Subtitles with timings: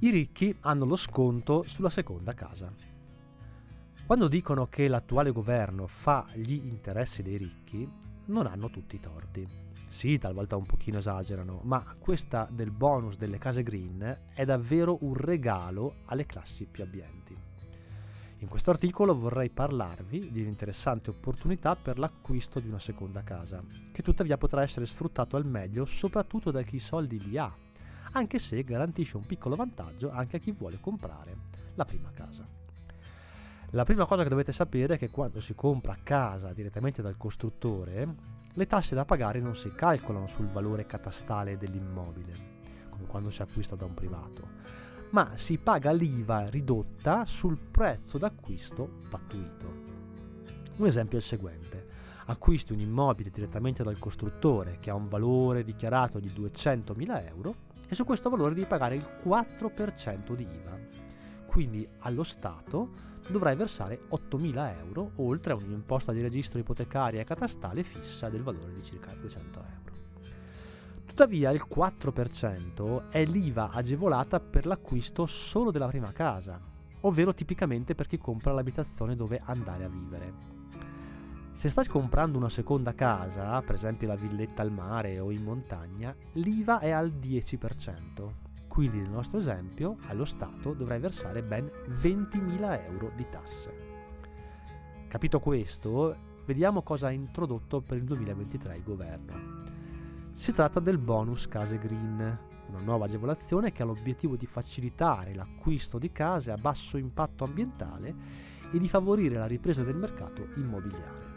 [0.00, 2.70] I ricchi hanno lo sconto sulla seconda casa.
[4.04, 7.90] Quando dicono che l'attuale governo fa gli interessi dei ricchi,
[8.26, 9.48] non hanno tutti i torti.
[9.88, 15.14] Sì, talvolta un pochino esagerano, ma questa del bonus delle case green è davvero un
[15.14, 17.34] regalo alle classi più abbienti.
[18.40, 24.02] In questo articolo vorrei parlarvi di un'interessante opportunità per l'acquisto di una seconda casa, che
[24.02, 27.64] tuttavia potrà essere sfruttato al meglio soprattutto da chi i soldi li ha
[28.16, 31.36] anche se garantisce un piccolo vantaggio anche a chi vuole comprare
[31.74, 32.48] la prima casa.
[33.70, 38.14] La prima cosa che dovete sapere è che quando si compra casa direttamente dal costruttore,
[38.54, 42.32] le tasse da pagare non si calcolano sul valore catastale dell'immobile,
[42.88, 44.48] come quando si acquista da un privato,
[45.10, 49.84] ma si paga l'IVA ridotta sul prezzo d'acquisto pattuito.
[50.76, 51.85] Un esempio è il seguente.
[52.28, 57.54] Acquisti un immobile direttamente dal costruttore che ha un valore dichiarato di 200.000 euro
[57.88, 60.78] e su questo valore devi pagare il 4% di IVA.
[61.46, 67.84] Quindi allo Stato dovrai versare 8.000 euro oltre a un'imposta di registro ipotecaria e catastale
[67.84, 69.94] fissa del valore di circa 200 euro.
[71.06, 76.60] Tuttavia il 4% è l'IVA agevolata per l'acquisto solo della prima casa,
[77.02, 80.55] ovvero tipicamente per chi compra l'abitazione dove andare a vivere.
[81.66, 86.14] Se stai comprando una seconda casa, per esempio la villetta al mare o in montagna,
[86.34, 88.68] l'IVA è al 10%.
[88.68, 93.74] Quindi nel nostro esempio, allo Stato dovrai versare ben 20.000 euro di tasse.
[95.08, 99.34] Capito questo, vediamo cosa ha introdotto per il 2023 il governo.
[100.34, 105.98] Si tratta del bonus case green, una nuova agevolazione che ha l'obiettivo di facilitare l'acquisto
[105.98, 108.14] di case a basso impatto ambientale
[108.70, 111.35] e di favorire la ripresa del mercato immobiliare.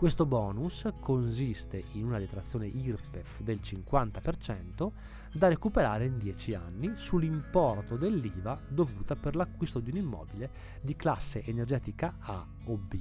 [0.00, 4.90] Questo bonus consiste in una detrazione IRPEF del 50%
[5.30, 11.44] da recuperare in 10 anni sull'importo dell'IVA dovuta per l'acquisto di un immobile di classe
[11.44, 12.98] energetica A o B.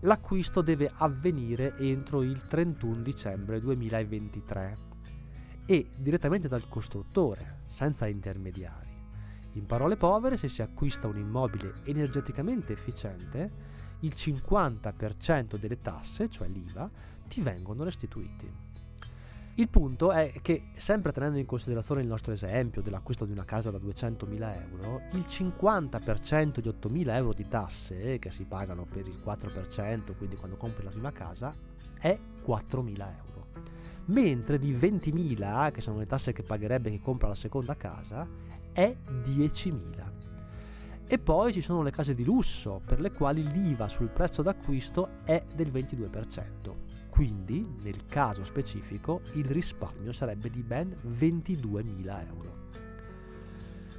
[0.00, 4.76] L'acquisto deve avvenire entro il 31 dicembre 2023
[5.66, 8.96] e direttamente dal costruttore, senza intermediari.
[9.52, 16.48] In parole povere, se si acquista un immobile energeticamente efficiente, il 50% delle tasse, cioè
[16.48, 16.90] l'IVA,
[17.28, 18.64] ti vengono restituiti.
[19.58, 23.70] Il punto è che, sempre tenendo in considerazione il nostro esempio dell'acquisto di una casa
[23.70, 29.18] da 200.000 euro, il 50% di 8.000 euro di tasse che si pagano per il
[29.24, 31.54] 4%, quindi quando compri la prima casa,
[31.98, 33.46] è 4.000 euro.
[34.08, 38.28] Mentre di 20.000, che sono le tasse che pagherebbe chi compra la seconda casa,
[38.72, 40.15] è 10.000.
[41.08, 45.22] E poi ci sono le case di lusso, per le quali l'IVA sul prezzo d'acquisto
[45.24, 46.74] è del 22%.
[47.08, 52.64] Quindi, nel caso specifico, il risparmio sarebbe di ben 22.000 euro.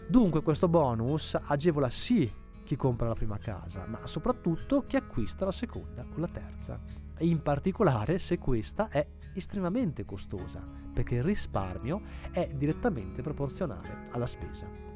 [0.09, 2.29] Dunque questo bonus agevola sì
[2.63, 6.77] chi compra la prima casa, ma soprattutto chi acquista la seconda o la terza.
[7.19, 10.61] In particolare se questa è estremamente costosa,
[10.93, 12.01] perché il risparmio
[12.31, 14.86] è direttamente proporzionale alla spesa.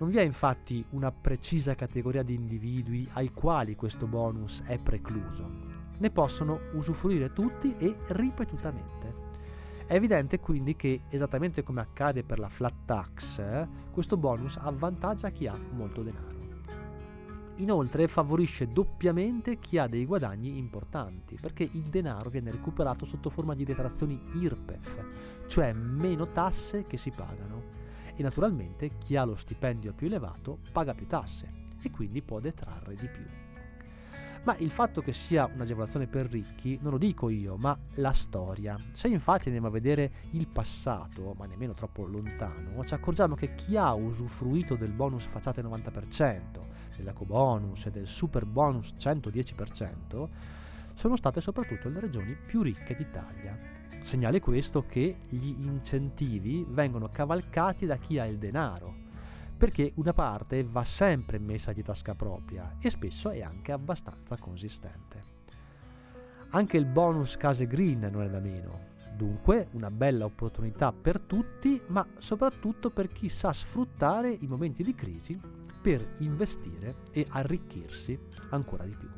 [0.00, 5.46] Non vi è infatti una precisa categoria di individui ai quali questo bonus è precluso.
[5.98, 9.28] Ne possono usufruire tutti e ripetutamente.
[9.84, 13.42] È evidente quindi che, esattamente come accade per la flat tax,
[13.90, 16.38] questo bonus avvantaggia chi ha molto denaro.
[17.56, 23.54] Inoltre favorisce doppiamente chi ha dei guadagni importanti, perché il denaro viene recuperato sotto forma
[23.54, 27.79] di detrazioni IRPEF, cioè meno tasse che si pagano
[28.20, 31.48] e naturalmente chi ha lo stipendio più elevato paga più tasse
[31.80, 33.24] e quindi può detrarre di più.
[34.42, 38.76] Ma il fatto che sia un'agevolazione per ricchi non lo dico io, ma la storia.
[38.92, 43.76] Se infatti andiamo a vedere il passato, ma nemmeno troppo lontano, ci accorgiamo che chi
[43.76, 46.40] ha usufruito del bonus facciate 90%,
[46.96, 50.28] dell'eco bonus e del super bonus 110%,
[50.94, 57.86] sono state soprattutto le regioni più ricche d'Italia Segnale questo che gli incentivi vengono cavalcati
[57.86, 59.08] da chi ha il denaro,
[59.56, 65.22] perché una parte va sempre messa di tasca propria e spesso è anche abbastanza consistente.
[66.50, 71.80] Anche il bonus case green non è da meno, dunque una bella opportunità per tutti,
[71.88, 75.38] ma soprattutto per chi sa sfruttare i momenti di crisi
[75.80, 78.18] per investire e arricchirsi
[78.48, 79.08] ancora di più.